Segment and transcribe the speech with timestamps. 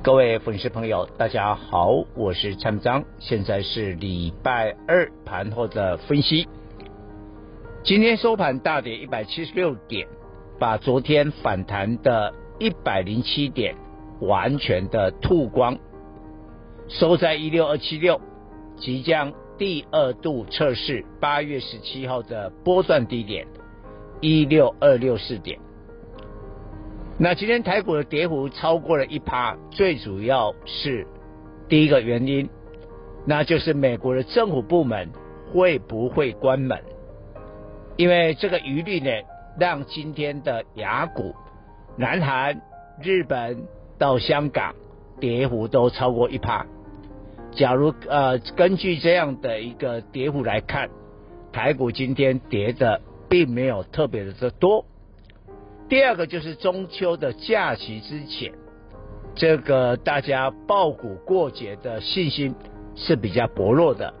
[0.00, 6.46] 各位粉丝朋友，大家好，我是蔡章，现在是礼拜二盘后的分析。
[7.82, 10.06] 今天收盘大跌一百七十六点，
[10.60, 13.74] 把昨天反弹的一百零七点
[14.20, 15.76] 完全的吐光，
[16.86, 18.20] 收在一六二七六，
[18.76, 23.48] 即将第二度测试八月十七号的波段低点
[24.20, 25.58] 一六二六四点。
[27.20, 31.04] 那今天台股的跌幅超过了一趴，最主要是
[31.68, 32.48] 第一个原因，
[33.26, 35.10] 那就是美国的政府部门
[35.52, 36.80] 会不会关门？
[37.96, 39.10] 因为这个疑虑呢，
[39.58, 41.34] 让今天的雅股、
[41.96, 42.62] 南韩、
[43.02, 43.64] 日本
[43.98, 44.76] 到香港
[45.18, 46.66] 跌幅都超过一趴。
[47.50, 50.88] 假如呃根据这样的一个跌幅来看，
[51.52, 54.84] 台股今天跌的并没有特别的多。
[55.88, 58.52] 第二个就是中秋的假期之前，
[59.34, 62.54] 这个大家抱股过节的信心
[62.94, 64.12] 是比较薄弱的。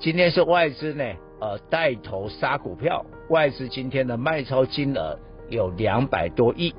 [0.00, 1.04] 今天是外资呢，
[1.40, 5.16] 呃，带头杀股票，外资今天的卖超金额
[5.48, 6.74] 有两百多亿。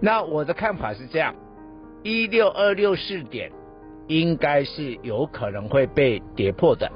[0.00, 1.34] 那我的看法是这样，
[2.02, 3.52] 一六二六四点
[4.06, 6.90] 应该是有可能会被跌破的，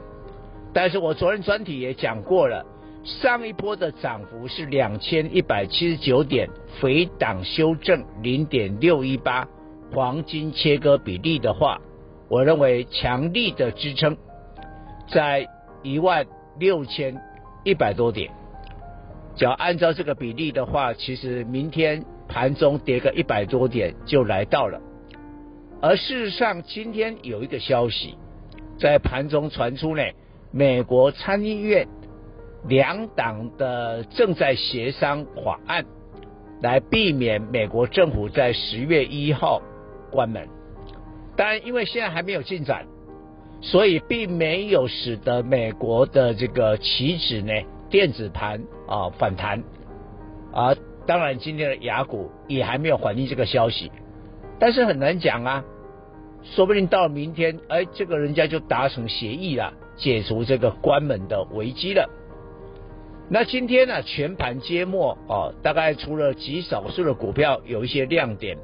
[0.73, 2.65] 但是我昨天专题也讲过了。
[3.05, 6.49] 上一波的涨幅是两千一百七十九点，
[6.81, 9.49] 回档修正零点六一八，
[9.93, 11.81] 黄金切割比例的话，
[12.29, 14.17] 我认为强力的支撑
[15.09, 15.49] 在
[15.83, 16.25] 一万
[16.61, 17.21] 六千
[17.65, 18.31] 一百多点。
[19.35, 24.81] 只要按照这个比例的话，其实明天盘中跌个一百多点就来到了。
[25.81, 28.15] 而事实上，今天有一个消息
[28.79, 30.05] 在盘中传出呢，
[30.53, 31.89] 美国参议院。
[32.69, 35.85] 两党的正在协商法案，
[36.61, 39.61] 来避免美国政府在十月一号
[40.11, 40.49] 关门。
[41.37, 42.87] 但因为现在还没有进展，
[43.61, 47.53] 所以并没有使得美国的这个期指呢
[47.91, 49.63] 电子盘啊反弹
[50.53, 50.75] 啊。
[51.05, 53.91] 当然，今天的雅股也还没有反映这个消息，
[54.61, 55.65] 但是很难讲啊，
[56.45, 62.09] 说不定到明天，哎，这个人家就达成协议了，解除这个关门的危机了。
[63.35, 68.59] 那今天呢，全盘皆墨哦，大概除了极少数的股票有一些亮点，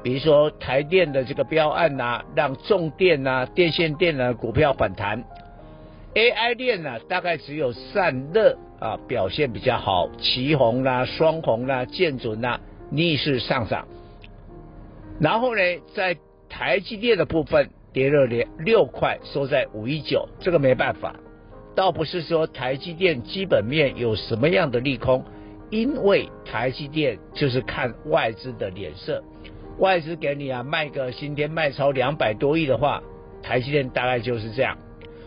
[0.00, 5.24] 比如说台电的这个标案呐、啊，让重电呐、啊、电线电缆股票反弹
[6.14, 12.60] ，AI 链呢，大概只有散热啊表现比较好，旗红啦、双红啦、建准啦
[12.90, 13.88] 逆势上涨，
[15.18, 15.62] 然后呢，
[15.96, 16.16] 在
[16.48, 21.16] 台积电的部分跌了连六块，收在五一九，这个没办法。
[21.74, 25.24] 倒不是说台积电基本面有什么样的利空，
[25.70, 29.22] 因为台积电就是看外资的脸色，
[29.78, 33.02] 外资给你啊卖个今天卖超两百多亿的话，
[33.42, 34.76] 台积电大概就是这样。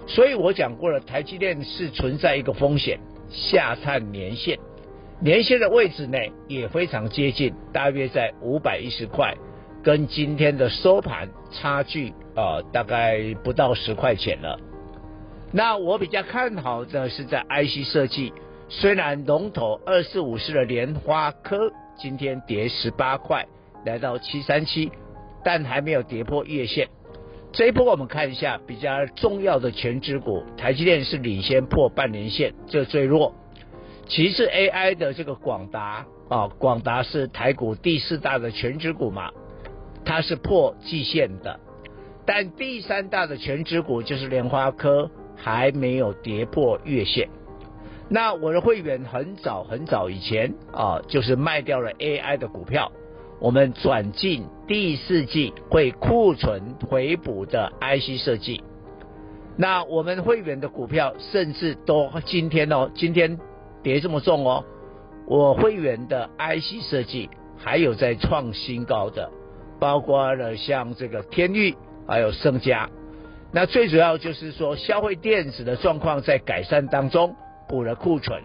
[0.08, 4.60] 所以我讲过了，台积电是存在一个风险，下探年线，
[5.20, 9.34] 年线的位置呢也非常接近，大约在五百一十块，
[9.82, 14.60] 跟今天的收盘差距啊、呃、大概不到十块钱了。
[15.56, 18.34] 那我比较看好的是在 IC 设计，
[18.68, 23.46] 虽然龙头二四五四的莲花科今天跌十八块，
[23.86, 24.92] 来到七三七，
[25.46, 26.90] 但还没有跌破月线。
[27.54, 33.34] 这一波我们看一下比较重要的全指股，台积电是领先破半年线，这最弱。
[34.10, 39.32] 其次 AI 的这个广达啊，广达是台股第四大的全指股嘛，
[40.04, 41.58] 它是破季线的，
[42.26, 45.10] 但第三大的全指股就是莲花科。
[45.46, 47.30] 还没有跌破月线，
[48.10, 52.92] 那我的会员很早很早以前啊，就是卖掉了 AI 的股票，
[53.40, 58.64] 我们转进第四季会库存回补的 IC 设计。
[59.56, 63.40] 那我们会员的股票甚至都今天哦，今天
[63.84, 64.66] 跌这么重哦，
[65.28, 69.30] 我会员的 IC 设计还有在创新高的，
[69.80, 71.76] 包括了像这个天域
[72.08, 72.90] 还有盛佳。
[73.56, 77.34] 那最主要就是说，消费电子的状况在改善当中，
[77.70, 78.44] 补了库存。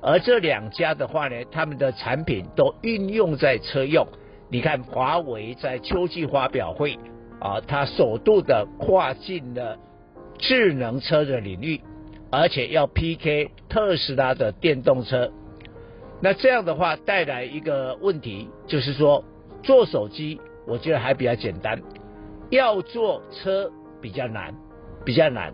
[0.00, 4.08] 而这两家的话呢，他们的产品都运用在车用。
[4.48, 6.98] 你看华为在秋季发表会
[7.38, 9.76] 啊，它首度的跨进了
[10.38, 11.78] 智能车的领域，
[12.30, 15.30] 而且要 PK 特斯拉的电动车。
[16.22, 19.22] 那这样的话带来一个问题，就是说
[19.62, 21.78] 做手机，我觉得还比较简单，
[22.48, 23.70] 要做车
[24.06, 24.54] 比较难，
[25.04, 25.52] 比较难。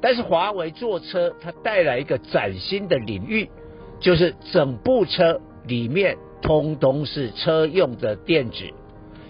[0.00, 3.48] 但是华为做车，它带来一个崭新的领域，
[4.00, 8.68] 就是整部车里面通通是车用的电子，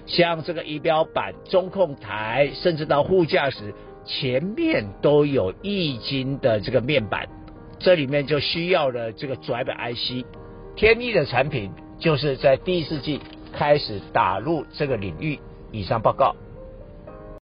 [0.07, 3.75] 像这个仪表板、中控台，甚至到副驾驶
[4.07, 7.29] 前面都有液晶的这个面板，
[7.79, 10.25] 这里面就需要了这个 Drive IC。
[10.77, 13.21] 天翼的产品就是在第四季
[13.53, 15.39] 开始打入这个领域。
[15.71, 16.35] 以上报告。